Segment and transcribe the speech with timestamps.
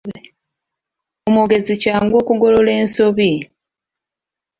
[1.27, 3.31] Omwogezi kyangu okugolola ensobi.